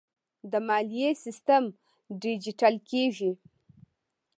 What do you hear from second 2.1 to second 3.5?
ډیجیټل کیږي